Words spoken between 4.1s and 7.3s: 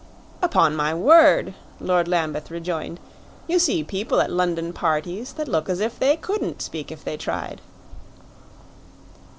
at London parties that look as if they couldn't speak if they